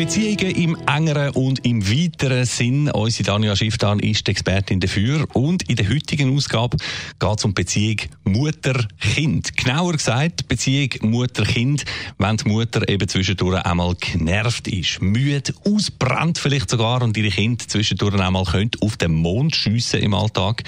Beziehungen 0.00 0.56
im 0.56 0.78
engeren 0.86 1.28
und 1.32 1.66
im 1.66 1.86
weiteren 1.86 2.46
Sinn. 2.46 2.90
Unsere 2.90 3.24
Danja 3.24 3.54
Schifftan 3.54 3.98
ist 3.98 4.26
Expertin 4.30 4.80
dafür. 4.80 5.26
Und 5.34 5.68
in 5.68 5.76
der 5.76 5.90
heutigen 5.90 6.34
Ausgabe 6.34 6.78
geht 7.18 7.38
es 7.38 7.44
um 7.44 7.52
Beziehung 7.52 7.98
Mutter-Kind. 8.24 9.58
Genauer 9.58 9.92
gesagt, 9.92 10.48
Beziehung 10.48 10.88
Mutter-Kind, 11.02 11.84
wenn 12.16 12.38
die 12.38 12.48
Mutter 12.48 12.88
eben 12.88 13.06
zwischendurch 13.08 13.62
einmal 13.62 13.94
genervt 13.96 14.68
ist, 14.68 15.02
müde, 15.02 15.52
ausbrennt 15.66 16.38
vielleicht 16.38 16.70
sogar 16.70 17.02
und 17.02 17.14
ihre 17.18 17.28
Kinder 17.28 17.62
zwischendurch 17.68 18.18
einmal 18.18 18.46
auf 18.80 18.96
den 18.96 19.12
Mond 19.12 19.54
schiessen 19.54 20.00
im 20.00 20.14
Alltag. 20.14 20.62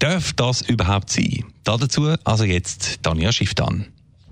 Darf 0.00 0.32
das 0.32 0.62
überhaupt 0.62 1.10
sein? 1.10 1.44
Dazu 1.62 2.16
also 2.24 2.42
jetzt 2.42 2.98
Danja 3.02 3.30
Schifftan. 3.30 3.86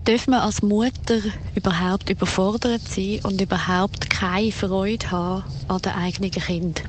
Darf 0.06 0.26
man 0.26 0.40
als 0.40 0.60
Mutter 0.60 1.22
überhaupt 1.54 2.10
überfordert 2.10 2.82
sein 2.86 3.20
und 3.22 3.40
überhaupt 3.40 4.10
keine 4.10 4.52
Freude 4.52 5.10
haben 5.10 5.44
an 5.66 5.78
den 5.80 5.92
eigenen 5.92 6.30
Kind? 6.30 6.82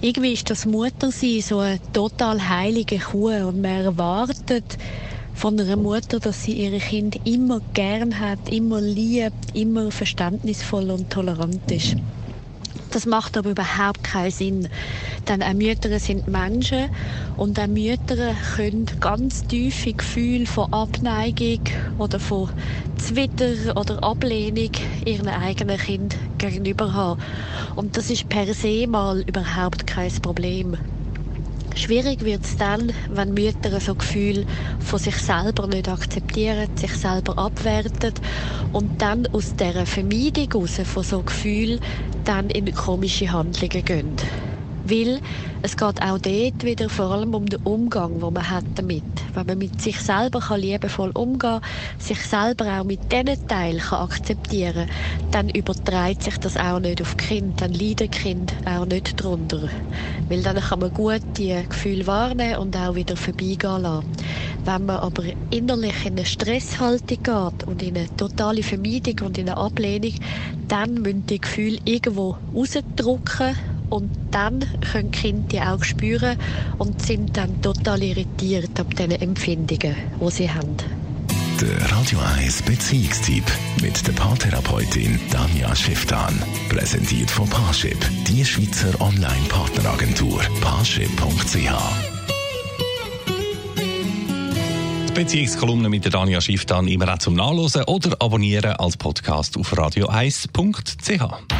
Irgendwie 0.00 0.34
ist 0.34 0.48
das 0.48 0.64
Muttersein 0.64 1.40
so 1.40 1.58
eine 1.58 1.80
total 1.92 2.48
heilige 2.48 3.00
Kuh 3.00 3.30
und 3.30 3.60
man 3.60 3.84
erwartet 3.84 4.78
von 5.34 5.58
einer 5.58 5.74
Mutter, 5.74 6.20
dass 6.20 6.44
sie 6.44 6.52
ihre 6.52 6.78
Kind 6.78 7.18
immer 7.26 7.62
gern 7.74 8.20
hat, 8.20 8.48
immer 8.48 8.80
liebt, 8.80 9.52
immer 9.52 9.90
verständnisvoll 9.90 10.92
und 10.92 11.10
tolerant 11.10 11.68
ist. 11.72 11.96
Das 12.92 13.06
macht 13.06 13.36
aber 13.36 13.50
überhaupt 13.50 14.02
keinen 14.02 14.30
Sinn. 14.32 14.68
Denn 15.28 15.42
auch 15.42 15.52
Mütter 15.52 15.98
sind 16.00 16.26
Menschen 16.26 16.88
und 17.36 17.58
auch 17.60 17.68
Mütter 17.68 18.34
können 18.56 18.86
ganz 18.98 19.46
tiefe 19.46 19.92
Gefühle 19.94 20.46
von 20.46 20.66
Abneigung 20.72 21.60
oder 21.98 22.18
von 22.18 22.50
Zwitter 22.96 23.76
oder 23.76 24.02
Ablehnung 24.02 24.70
ihren 25.04 25.28
eigenen 25.28 25.78
Kind 25.78 26.16
gegenüber 26.38 26.92
haben. 26.92 27.20
Und 27.76 27.96
das 27.96 28.10
ist 28.10 28.28
per 28.28 28.52
se 28.54 28.86
mal 28.88 29.22
überhaupt 29.26 29.86
kein 29.86 30.10
Problem. 30.20 30.76
Schwierig 31.74 32.24
wird 32.24 32.44
es 32.44 32.56
dann, 32.56 32.92
wenn 33.08 33.32
Mütter 33.32 33.80
so 33.80 33.94
Gefühl 33.94 34.44
von 34.78 34.98
sich 34.98 35.16
selber 35.16 35.66
nicht 35.66 35.88
akzeptieren, 35.88 36.68
sich 36.76 36.92
selber 36.92 37.38
abwerten 37.38 38.12
und 38.72 38.90
dann 38.98 39.26
aus 39.32 39.54
dieser 39.56 39.86
Vermeidung 39.86 40.48
heraus 40.52 40.80
von 40.84 41.02
so 41.02 41.22
Gefühl 41.22 41.78
dann 42.24 42.50
in 42.50 42.72
komische 42.72 43.32
Handlungen 43.32 43.84
gehen. 43.84 44.16
Weil 44.90 45.20
es 45.62 45.76
geht 45.76 46.02
auch 46.02 46.18
dort 46.18 46.64
wieder 46.64 46.88
vor 46.88 47.12
allem 47.12 47.34
um 47.34 47.46
den 47.46 47.60
Umgang, 47.62 48.18
den 48.18 48.32
man 48.32 48.50
hat 48.50 48.64
damit. 48.74 49.04
Wenn 49.34 49.46
man 49.46 49.58
mit 49.58 49.80
sich 49.80 50.00
selber 50.00 50.40
kann 50.40 50.60
liebevoll 50.60 51.10
umgehen 51.10 51.60
sich 51.98 52.20
selber 52.20 52.80
auch 52.80 52.84
mit 52.84 53.12
diesen 53.12 53.46
Teilen 53.46 53.78
kann 53.78 54.00
akzeptieren 54.00 54.88
dann 55.30 55.48
überträgt 55.48 56.24
sich 56.24 56.38
das 56.38 56.56
auch 56.56 56.80
nicht 56.80 57.00
auf 57.00 57.16
Kind, 57.16 57.60
dann 57.60 57.72
leidet 57.72 58.12
Kind 58.12 58.52
auch 58.64 58.84
nicht 58.84 59.20
darunter. 59.20 59.68
Weil 60.28 60.42
dann 60.42 60.56
kann 60.56 60.80
man 60.80 60.92
gut 60.92 61.22
die 61.36 61.56
Gefühle 61.68 62.06
wahrnehmen 62.06 62.56
und 62.56 62.76
auch 62.76 62.96
wieder 62.96 63.16
vorbeigehen 63.16 63.82
lassen. 63.82 64.06
Wenn 64.64 64.86
man 64.86 64.96
aber 64.96 65.24
innerlich 65.50 66.04
in 66.04 66.14
eine 66.14 66.24
Stresshaltung 66.24 67.18
geht 67.22 67.64
und 67.66 67.82
in 67.82 67.96
eine 67.96 68.16
totale 68.16 68.62
Vermeidung 68.62 69.26
und 69.26 69.38
in 69.38 69.48
eine 69.48 69.56
Ablehnung, 69.56 70.14
dann 70.68 70.94
müssen 70.94 71.26
die 71.26 71.40
Gefühle 71.40 71.78
irgendwo 71.84 72.36
rausdrücken 72.54 73.56
und 73.90 74.10
dann 74.30 74.64
können 74.92 75.10
die 75.10 75.18
Kinder 75.18 75.48
die 75.50 75.60
auch 75.60 75.84
spüren 75.84 76.38
und 76.78 77.02
sind 77.02 77.36
dann 77.36 77.60
total 77.62 78.02
irritiert 78.02 78.78
ab 78.78 78.94
den 78.96 79.10
Empfindungen, 79.10 79.96
die 80.20 80.30
sie 80.30 80.50
haben. 80.50 80.76
Der 81.60 81.92
Radio 81.92 82.18
1 82.38 82.62
Beziehungstyp 82.62 83.44
mit 83.82 84.06
der 84.06 84.12
Paartherapeutin 84.12 85.20
Danja 85.30 85.76
Schifftan. 85.76 86.42
Präsentiert 86.70 87.30
von 87.30 87.46
Paarship, 87.50 87.98
die 88.28 88.44
Schweizer 88.44 88.98
Online-Partneragentur. 89.00 90.40
Paarship.ch 90.62 91.70
die 95.10 95.24
Beziehungskolumne 95.24 95.88
mit 95.88 96.04
der 96.04 96.12
Danja 96.12 96.40
Schifftan 96.40 96.86
immer 96.86 97.12
auch 97.12 97.18
zum 97.18 97.34
Nachlesen 97.34 97.82
oder 97.84 98.16
abonnieren 98.20 98.72
als 98.76 98.96
Podcast 98.96 99.58
auf 99.58 99.72
radio1.ch. 99.72 101.59